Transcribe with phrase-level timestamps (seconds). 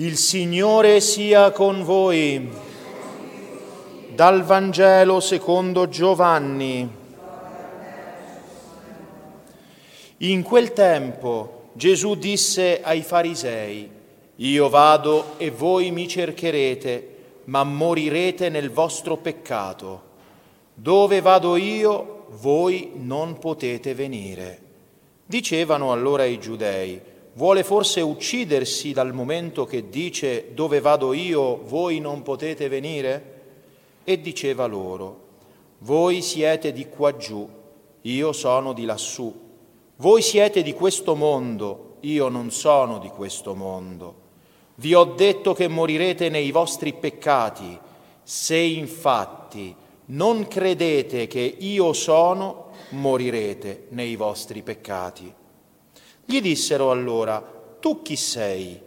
[0.00, 2.48] Il Signore sia con voi.
[4.14, 6.88] Dal Vangelo secondo Giovanni.
[10.16, 13.90] In quel tempo Gesù disse ai farisei,
[14.36, 20.02] Io vado e voi mi cercherete, ma morirete nel vostro peccato.
[20.72, 24.62] Dove vado io, voi non potete venire.
[25.26, 26.98] Dicevano allora i giudei,
[27.34, 33.38] Vuole forse uccidersi dal momento che dice dove vado io, voi non potete venire?
[34.02, 35.28] E diceva loro,
[35.78, 37.48] voi siete di qua giù,
[38.02, 39.48] io sono di lassù.
[39.96, 44.14] Voi siete di questo mondo, io non sono di questo mondo.
[44.76, 47.78] Vi ho detto che morirete nei vostri peccati,
[48.22, 49.74] se infatti
[50.06, 55.32] non credete che io sono, morirete nei vostri peccati.
[56.30, 57.42] Gli dissero allora,
[57.80, 58.80] tu chi sei?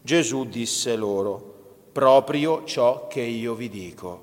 [0.00, 1.56] Gesù disse loro,
[1.92, 4.22] proprio ciò che io vi dico.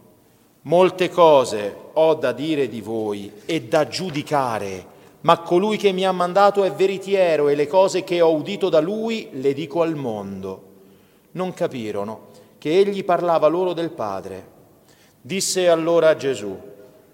[0.62, 4.84] Molte cose ho da dire di voi e da giudicare,
[5.22, 8.80] ma colui che mi ha mandato è veritiero e le cose che ho udito da
[8.80, 10.64] lui le dico al mondo.
[11.34, 14.48] Non capirono che egli parlava loro del Padre.
[15.22, 16.58] Disse allora Gesù,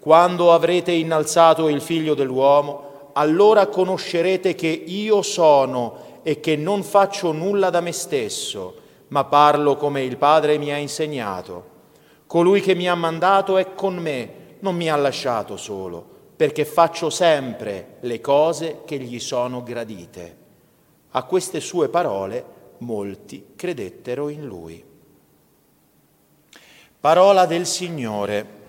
[0.00, 7.32] quando avrete innalzato il figlio dell'uomo, allora conoscerete che io sono e che non faccio
[7.32, 8.74] nulla da me stesso,
[9.08, 11.70] ma parlo come il Padre mi ha insegnato.
[12.26, 16.04] Colui che mi ha mandato è con me, non mi ha lasciato solo,
[16.36, 20.36] perché faccio sempre le cose che gli sono gradite.
[21.10, 22.44] A queste sue parole
[22.78, 24.82] molti credettero in lui.
[27.00, 28.60] Parola del Signore.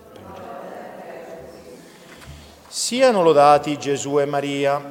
[2.76, 4.82] Siano lodati Gesù e Maria.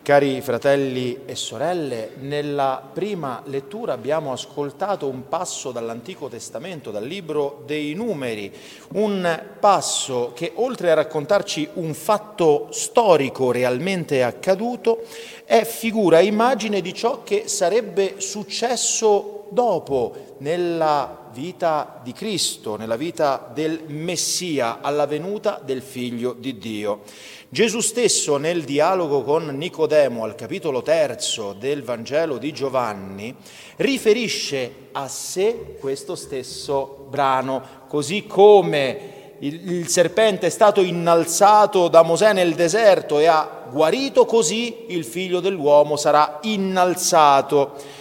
[0.00, 7.64] Cari fratelli e sorelle, nella prima lettura abbiamo ascoltato un passo dall'Antico Testamento, dal libro
[7.66, 8.50] dei numeri,
[8.94, 15.02] un passo che oltre a raccontarci un fatto storico realmente accaduto,
[15.44, 23.50] è figura immagine di ciò che sarebbe successo dopo nella vita di Cristo, nella vita
[23.52, 27.00] del Messia, alla venuta del Figlio di Dio.
[27.48, 33.34] Gesù stesso nel dialogo con Nicodemo al capitolo terzo del Vangelo di Giovanni
[33.76, 42.32] riferisce a sé questo stesso brano, così come il, serpente è stato innalzato da Mosè
[42.32, 48.00] nel deserto e ha guarito, così il figlio dell'uomo sarà innalzato.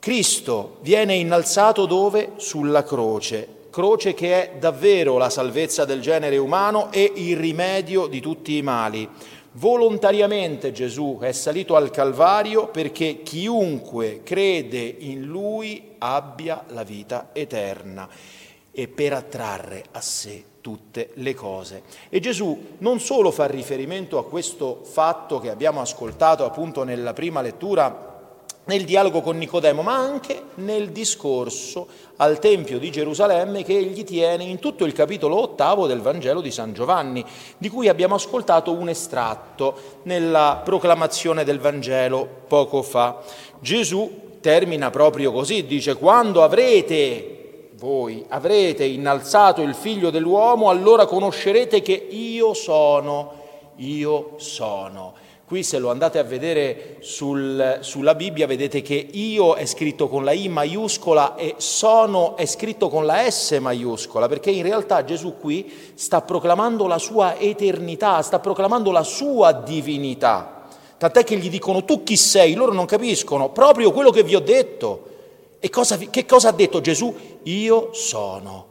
[0.00, 2.32] Cristo viene innalzato dove?
[2.36, 8.18] Sulla croce, croce che è davvero la salvezza del genere umano e il rimedio di
[8.18, 9.06] tutti i mali.
[9.52, 18.08] Volontariamente Gesù è salito al Calvario perché chiunque crede in Lui abbia la vita eterna
[18.72, 21.82] e per attrarre a sé tutte le cose.
[22.08, 27.42] E Gesù non solo fa riferimento a questo fatto che abbiamo ascoltato appunto nella prima
[27.42, 28.09] lettura
[28.64, 34.44] nel dialogo con Nicodemo, ma anche nel discorso al Tempio di Gerusalemme che egli tiene
[34.44, 37.24] in tutto il capitolo ottavo del Vangelo di San Giovanni,
[37.58, 43.18] di cui abbiamo ascoltato un estratto nella proclamazione del Vangelo poco fa.
[43.58, 47.36] Gesù termina proprio così, dice, quando avrete
[47.80, 53.32] voi avrete innalzato il figlio dell'uomo, allora conoscerete che io sono,
[53.76, 55.14] io sono.
[55.50, 60.22] Qui se lo andate a vedere sul, sulla Bibbia vedete che io è scritto con
[60.22, 65.38] la I maiuscola e sono è scritto con la S maiuscola, perché in realtà Gesù
[65.40, 70.68] qui sta proclamando la sua eternità, sta proclamando la sua divinità.
[70.96, 72.54] Tant'è che gli dicono tu chi sei?
[72.54, 75.06] Loro non capiscono proprio quello che vi ho detto.
[75.58, 77.12] E cosa, che cosa ha detto Gesù?
[77.42, 78.69] Io sono.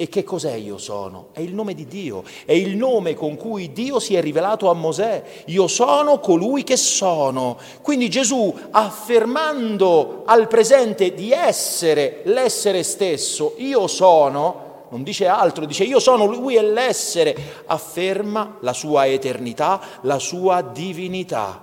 [0.00, 1.26] E che cos'è io sono?
[1.32, 4.72] È il nome di Dio, è il nome con cui Dio si è rivelato a
[4.72, 5.22] Mosè.
[5.48, 7.58] Io sono colui che sono.
[7.82, 15.84] Quindi Gesù, affermando al presente di essere l'essere stesso, io sono, non dice altro, dice
[15.84, 17.36] io sono, lui è l'essere,
[17.66, 21.62] afferma la sua eternità, la sua divinità.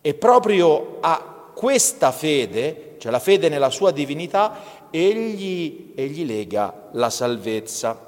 [0.00, 7.10] E proprio a questa fede, cioè la fede nella sua divinità, egli, egli lega la
[7.10, 8.06] salvezza.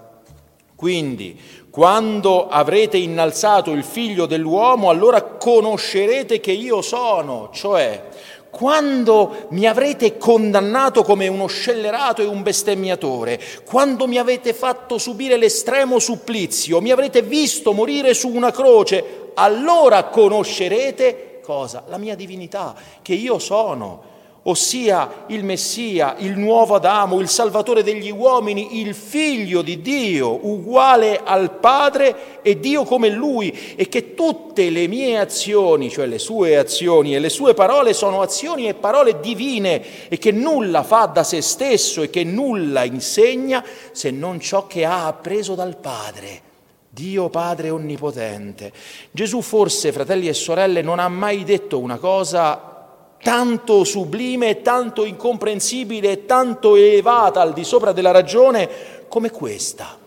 [0.75, 1.39] Quindi,
[1.71, 8.09] quando avrete innalzato il figlio dell'uomo, allora conoscerete che io sono, cioè
[8.51, 15.37] quando mi avrete condannato come uno scellerato e un bestemmiatore, quando mi avete fatto subire
[15.37, 21.85] l'estremo supplizio, mi avrete visto morire su una croce, allora conoscerete cosa?
[21.87, 24.10] La mia divinità, che io sono.
[24.45, 31.21] Ossia il Messia, il nuovo Adamo, il Salvatore degli uomini, il Figlio di Dio, uguale
[31.23, 36.57] al Padre e Dio come Lui, e che tutte le mie azioni, cioè le sue
[36.57, 41.23] azioni e le sue parole, sono azioni e parole divine, e che nulla fa da
[41.23, 43.63] se stesso e che nulla insegna
[43.93, 46.49] se non ciò che ha appreso dal Padre.
[46.93, 48.73] Dio Padre Onnipotente.
[49.13, 52.70] Gesù forse, fratelli e sorelle, non ha mai detto una cosa
[53.23, 58.69] tanto sublime, tanto incomprensibile, tanto elevata al di sopra della ragione
[59.09, 59.99] come questa.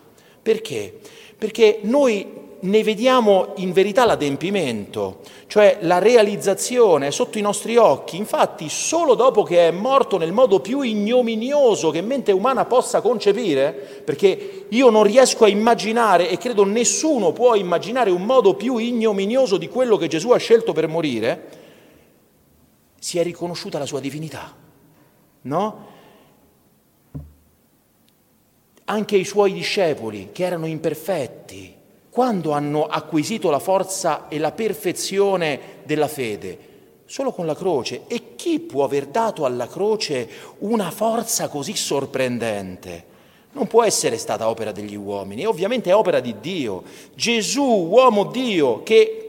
[0.42, 0.98] Perché?
[1.36, 8.16] Perché noi ne vediamo in verità l'adempimento, cioè la realizzazione sotto i nostri occhi.
[8.16, 13.72] Infatti, solo dopo che è morto nel modo più ignominioso che mente umana possa concepire,
[13.72, 19.58] perché io non riesco a immaginare e credo nessuno può immaginare un modo più ignominioso
[19.58, 21.62] di quello che Gesù ha scelto per morire,
[23.04, 24.50] si è riconosciuta la sua divinità,
[25.42, 25.86] no?
[28.86, 31.74] Anche i suoi discepoli, che erano imperfetti,
[32.08, 36.58] quando hanno acquisito la forza e la perfezione della fede?
[37.04, 38.04] Solo con la croce.
[38.06, 40.26] E chi può aver dato alla croce
[40.60, 43.04] una forza così sorprendente?
[43.52, 46.82] Non può essere stata opera degli uomini, ovviamente è opera di Dio.
[47.14, 49.23] Gesù, uomo Dio, che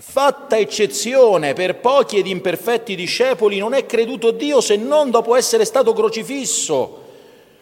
[0.00, 5.64] fatta eccezione per pochi ed imperfetti discepoli, non è creduto Dio se non dopo essere
[5.64, 7.08] stato crocifisso.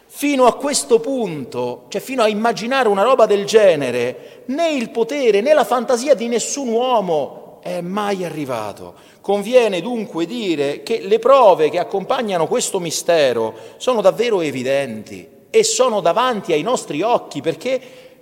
[0.05, 5.41] Fino a questo punto, cioè fino a immaginare una roba del genere, né il potere
[5.41, 8.95] né la fantasia di nessun uomo è mai arrivato.
[9.21, 15.99] Conviene dunque dire che le prove che accompagnano questo mistero sono davvero evidenti e sono
[15.99, 17.81] davanti ai nostri occhi perché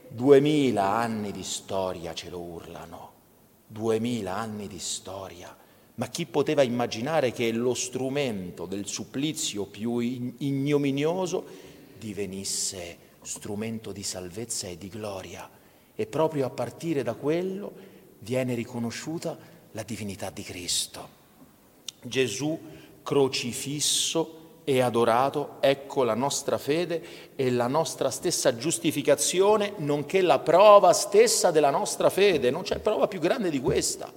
[0.09, 3.16] duemila anni di storia ce lo urlano
[3.67, 5.55] duemila anni di storia,
[5.95, 11.45] ma chi poteva immaginare che lo strumento del supplizio più ignominioso
[11.97, 15.49] divenisse strumento di salvezza e di gloria?
[15.95, 17.73] E proprio a partire da quello
[18.19, 19.37] viene riconosciuta
[19.71, 21.09] la divinità di Cristo.
[22.03, 22.59] Gesù
[23.03, 27.01] crocifisso e adorato, ecco la nostra fede
[27.37, 32.51] e la nostra stessa giustificazione, nonché la prova stessa della nostra fede.
[32.51, 34.11] Non c'è prova più grande di questa.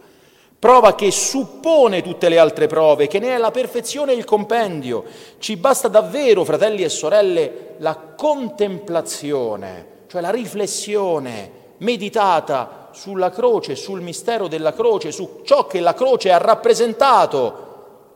[0.59, 5.05] Prova che suppone tutte le altre prove, che ne è la perfezione e il compendio.
[5.39, 14.01] Ci basta davvero, fratelli e sorelle, la contemplazione, cioè la riflessione meditata sulla croce, sul
[14.01, 17.70] mistero della croce, su ciò che la croce ha rappresentato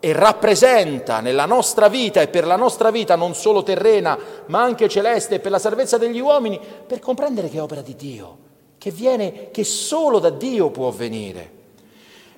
[0.05, 4.19] e rappresenta nella nostra vita e per la nostra vita non solo terrena
[4.49, 7.97] ma anche celeste e per la salvezza degli uomini, per comprendere che è opera di
[7.97, 8.37] Dio,
[8.77, 11.64] che viene, che solo da Dio può venire.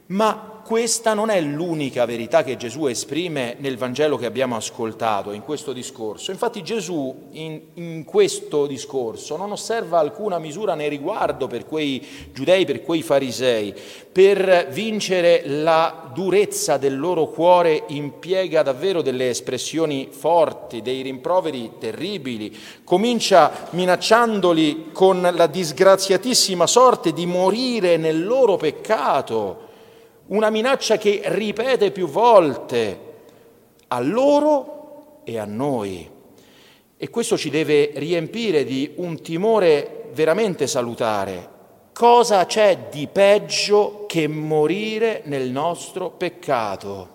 [0.06, 5.42] Ma questa non è l'unica verità che Gesù esprime nel Vangelo che abbiamo ascoltato, in
[5.42, 6.32] questo discorso.
[6.32, 12.64] Infatti Gesù in, in, questo discorso non osserva alcuna misura nei riguardo per quei giudei,
[12.64, 13.74] per quei farisei.
[14.10, 22.56] Per vincere la durezza del loro cuore impiega davvero delle espressioni forti, dei rimproveri terribili.
[22.82, 29.65] Comincia minacciandoli con la disgraziatissima sorte di morire nel loro peccato
[30.28, 32.98] una minaccia che ripete più volte
[33.88, 36.10] a loro e a noi.
[36.96, 41.54] E questo ci deve riempire di un timore veramente salutare.
[41.92, 47.08] Cosa c'è di peggio che morire nel nostro peccato?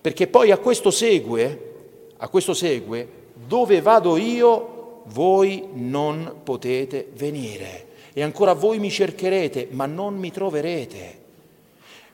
[0.00, 1.74] Perché poi a questo segue,
[2.16, 7.86] a questo segue, dove vado io, voi non potete venire.
[8.12, 11.26] E ancora voi mi cercherete, ma non mi troverete.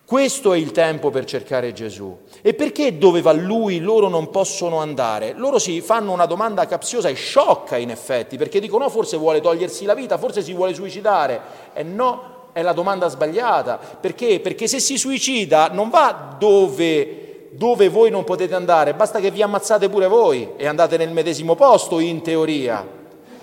[0.06, 2.14] Questo è il tempo per cercare Gesù.
[2.42, 5.32] E perché dove va lui loro non possono andare?
[5.34, 9.40] Loro si fanno una domanda capziosa e sciocca in effetti, perché dicono no, forse vuole
[9.40, 11.40] togliersi la vita, forse si vuole suicidare.
[11.72, 13.78] E no, è la domanda sbagliata.
[13.78, 14.40] Perché?
[14.40, 19.40] Perché se si suicida non va dove, dove voi non potete andare, basta che vi
[19.40, 22.86] ammazzate pure voi e andate nel medesimo posto in teoria.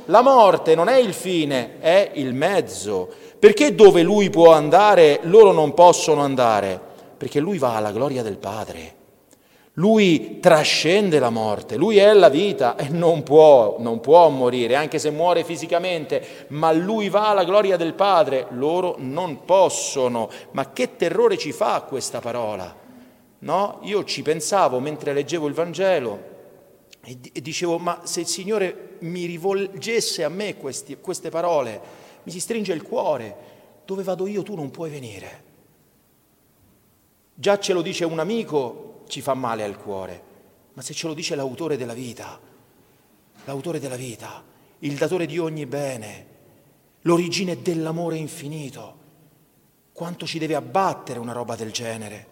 [0.05, 3.09] La morte non è il fine, è il mezzo.
[3.41, 6.79] Perché dove lui può andare loro non possono andare?
[7.17, 8.95] Perché lui va alla gloria del Padre.
[9.73, 14.99] Lui trascende la morte, lui è la vita e non può, non può morire, anche
[14.99, 20.29] se muore fisicamente, ma lui va alla gloria del Padre, loro non possono.
[20.51, 22.75] Ma che terrore ci fa questa parola?
[23.39, 23.79] No?
[23.81, 26.19] Io ci pensavo mentre leggevo il Vangelo
[27.03, 32.39] e, dicevo, ma se il Signore mi rivolgesse a me questi, queste parole, mi si
[32.39, 33.49] stringe il cuore.
[33.85, 35.43] Dove vado io tu non puoi venire.
[37.33, 40.29] Già ce lo dice un amico, ci fa male al cuore.
[40.73, 42.39] ma se ce lo dice l'autore della vita,
[43.45, 44.43] l'autore della vita,
[44.79, 46.25] il datore di ogni bene,
[47.01, 48.99] l'origine dell'amore infinito,
[49.91, 52.27] quanto ci deve abbattere una roba del genere?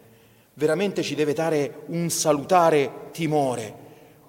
[0.53, 3.75] Veramente ci deve dare un salutare timore,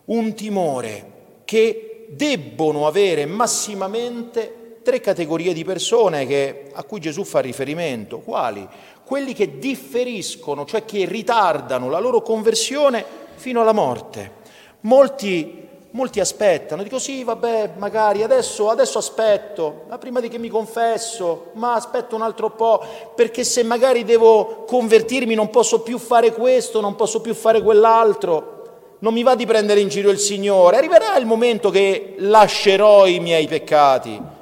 [0.06, 7.40] un timore che debbono avere massimamente tre categorie di persone che, a cui Gesù fa
[7.40, 8.20] riferimento.
[8.20, 8.66] Quali?
[9.04, 14.38] Quelli che differiscono, cioè che ritardano la loro conversione fino alla morte.
[14.82, 20.48] Molti molti aspettano, dico sì, vabbè, magari adesso, adesso aspetto, ma prima di che mi
[20.48, 22.82] confesso, ma aspetto un altro po',
[23.14, 28.58] perché se magari devo convertirmi non posso più fare questo, non posso più fare quell'altro,
[29.00, 33.18] non mi va di prendere in giro il Signore, arriverà il momento che lascerò i
[33.18, 34.38] miei peccati.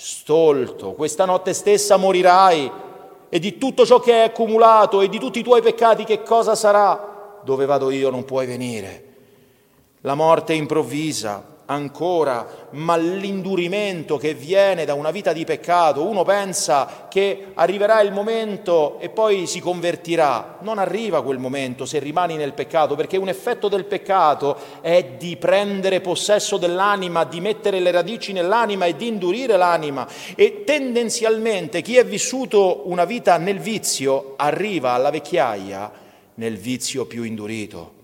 [0.00, 2.70] Stolto, questa notte stessa morirai.
[3.28, 6.54] E di tutto ciò che hai accumulato e di tutti i tuoi peccati che cosa
[6.54, 7.40] sarà?
[7.42, 9.04] Dove vado io non puoi venire.
[10.02, 17.06] La morte improvvisa, ancora, ma l'indurimento che viene da una vita di peccato, uno pensa
[17.08, 20.58] che arriverà il momento e poi si convertirà.
[20.60, 25.36] Non arriva quel momento se rimani nel peccato, perché un effetto del peccato è di
[25.36, 30.06] prendere possesso dell'anima, di mettere le radici nell'anima e di indurire l'anima.
[30.34, 37.24] E tendenzialmente chi è vissuto una vita nel vizio arriva alla vecchiaia nel vizio più
[37.24, 37.97] indurito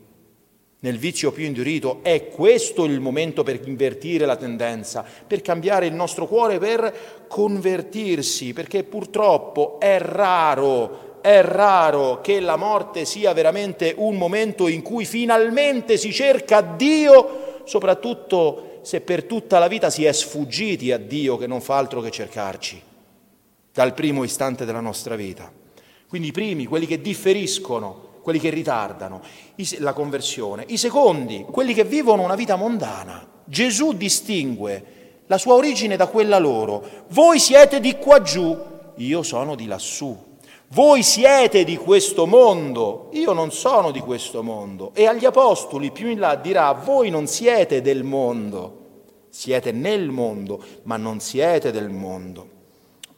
[0.85, 2.01] nel vizio più indurito.
[2.03, 8.53] È questo il momento per invertire la tendenza, per cambiare il nostro cuore, per convertirsi,
[8.53, 15.07] perché purtroppo è raro, è raro che la morte sia veramente un momento in cui
[15.07, 21.39] finalmente si cerca Dio, soprattutto se per tutta la vita si è sfuggiti a Dio
[21.39, 22.81] che non fa altro che cercarci,
[23.73, 25.51] dal primo istante della nostra vita.
[26.07, 29.21] Quindi i primi, quelli che differiscono, quelli che ritardano
[29.81, 33.29] la conversione, i secondi, quelli che vivono una vita mondana.
[33.45, 34.85] Gesù distingue
[35.27, 36.83] la sua origine da quella loro.
[37.09, 38.57] Voi siete di qua giù,
[38.95, 40.17] io sono di lassù.
[40.69, 44.93] Voi siete di questo mondo, io non sono di questo mondo.
[44.95, 48.79] E agli apostoli più in là dirà, voi non siete del mondo,
[49.29, 52.49] siete nel mondo, ma non siete del mondo.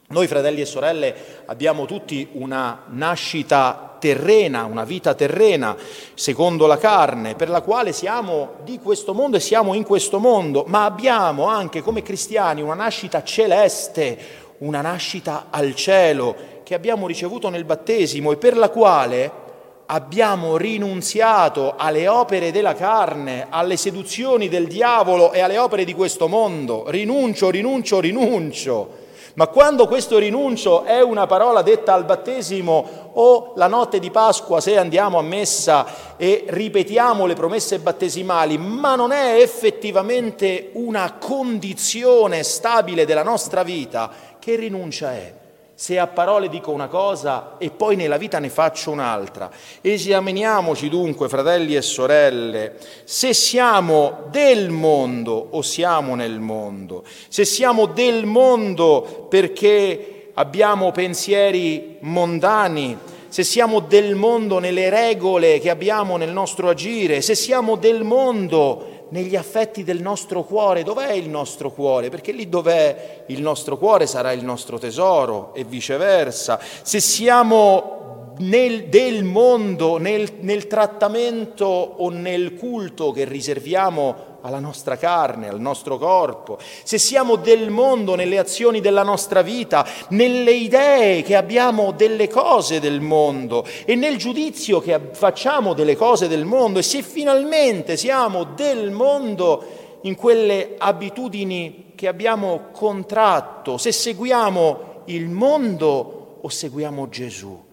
[0.09, 1.15] Noi fratelli e sorelle
[1.47, 5.77] abbiamo tutti una nascita terrena, una vita terrena,
[6.15, 10.65] secondo la carne, per la quale siamo di questo mondo e siamo in questo mondo,
[10.67, 14.19] ma abbiamo anche come cristiani una nascita celeste,
[14.59, 19.45] una nascita al cielo che abbiamo ricevuto nel battesimo e per la quale
[19.87, 26.27] abbiamo rinunziato alle opere della carne, alle seduzioni del diavolo e alle opere di questo
[26.27, 26.85] mondo.
[26.89, 29.05] Rinuncio, rinuncio, rinuncio
[29.37, 34.63] ma quando questo rinuncio è una parola detta al battesimo o la notte di Pasqua
[34.63, 42.43] se andiamo a messa e ripetiamo le promesse battesimali, ma non è effettivamente una condizione
[42.43, 45.33] stabile della nostra vita, che rinuncia è?
[45.79, 49.51] Se a parole dico una cosa e poi nella vita ne faccio un'altra.
[49.83, 57.85] Esaminiamoci dunque, fratelli e sorelle, se siamo del mondo o siamo nel mondo, se siamo
[57.85, 62.97] del mondo perché abbiamo pensieri mondani,
[63.29, 68.96] se siamo del mondo nelle regole che abbiamo nel nostro agire, se siamo del mondo
[69.11, 70.83] negli affetti del nostro cuore.
[70.83, 72.09] Dov'è il nostro cuore?
[72.09, 76.59] Perché lì dov'è il nostro cuore sarà il nostro tesoro e viceversa.
[76.83, 84.97] Se siamo nel, del mondo, nel, nel trattamento o nel culto che riserviamo alla nostra
[84.97, 91.23] carne, al nostro corpo, se siamo del mondo nelle azioni della nostra vita, nelle idee
[91.23, 96.79] che abbiamo delle cose del mondo e nel giudizio che facciamo delle cose del mondo
[96.79, 99.65] e se finalmente siamo del mondo
[100.03, 107.65] in quelle abitudini che abbiamo contratto, se seguiamo il mondo o seguiamo Gesù.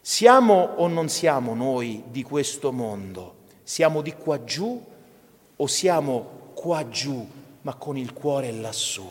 [0.00, 3.34] Siamo o non siamo noi di questo mondo?
[3.62, 4.92] Siamo di qua giù
[5.56, 7.26] o siamo qua giù
[7.64, 9.10] ma con il cuore lassù.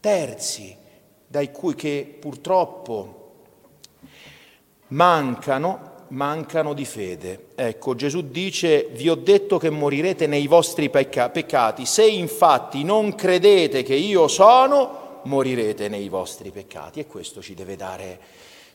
[0.00, 0.76] Terzi,
[1.26, 3.18] dai cui che purtroppo
[4.88, 7.48] mancano, mancano di fede.
[7.54, 13.14] Ecco, Gesù dice, vi ho detto che morirete nei vostri pecca- peccati, se infatti non
[13.14, 17.00] credete che io sono, morirete nei vostri peccati.
[17.00, 18.18] E questo ci deve dare,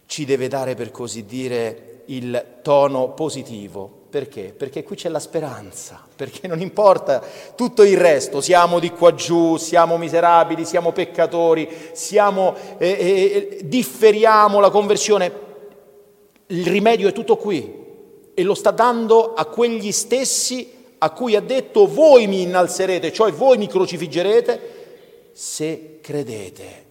[0.05, 4.53] ci deve dare per così dire, il tono positivo perché?
[4.55, 7.19] Perché qui c'è la speranza, perché non importa
[7.55, 14.59] tutto il resto, siamo di qua giù, siamo miserabili, siamo peccatori, siamo, eh, eh, differiamo
[14.59, 15.31] la conversione,
[16.45, 17.81] il rimedio è tutto qui
[18.35, 23.31] e lo sta dando a quegli stessi a cui ha detto voi mi innalzerete, cioè
[23.31, 26.81] voi mi crocifiggerete, se credete.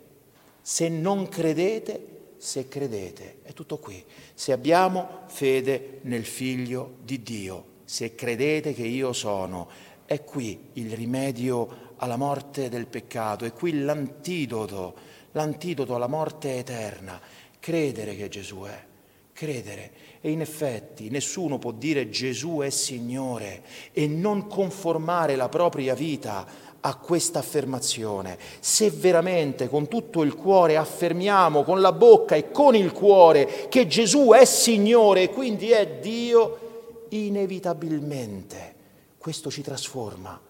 [0.60, 2.04] Se non credete,
[2.42, 3.36] se credete.
[3.42, 4.04] È tutto qui.
[4.34, 9.68] Se abbiamo fede nel Figlio di Dio, se credete che io sono,
[10.06, 14.94] è qui il rimedio alla morte del peccato, è qui l'antidoto,
[15.30, 17.20] l'antidoto alla morte eterna.
[17.60, 18.84] Credere che Gesù è,
[19.32, 19.92] credere.
[20.20, 26.71] E in effetti nessuno può dire Gesù è Signore e non conformare la propria vita
[26.84, 28.38] a questa affermazione.
[28.60, 33.86] Se veramente con tutto il cuore affermiamo con la bocca e con il cuore che
[33.86, 38.74] Gesù è Signore e quindi è Dio, inevitabilmente
[39.18, 40.40] questo ci trasforma.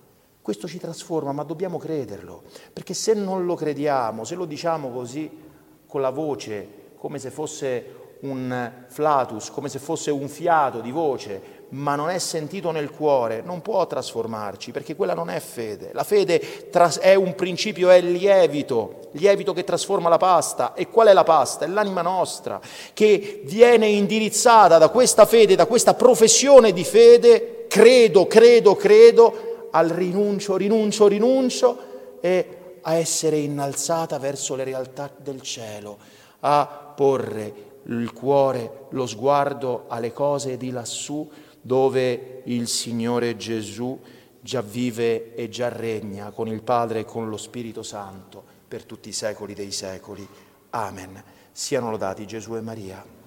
[0.41, 5.31] Questo ci trasforma, ma dobbiamo crederlo, perché se non lo crediamo, se lo diciamo così
[5.87, 11.62] con la voce, come se fosse un flatus, come se fosse un fiato di voce,
[11.73, 15.91] ma non è sentito nel cuore, non può trasformarci, perché quella non è fede.
[15.93, 16.69] La fede
[17.01, 20.75] è un principio, è lievito, lievito che trasforma la pasta.
[20.75, 21.65] E qual è la pasta?
[21.65, 22.61] È l'anima nostra,
[22.93, 29.89] che viene indirizzata da questa fede, da questa professione di fede, credo, credo, credo, al
[29.89, 31.79] rinuncio, rinuncio, rinuncio
[32.21, 35.97] e a essere innalzata verso le realtà del cielo,
[36.41, 41.27] a porre il cuore, lo sguardo alle cose di lassù
[41.63, 43.99] dove il Signore Gesù
[44.41, 49.09] già vive e già regna con il Padre e con lo Spirito Santo per tutti
[49.09, 50.27] i secoli dei secoli.
[50.71, 51.23] Amen.
[51.53, 53.22] Siano lodati Gesù e Maria.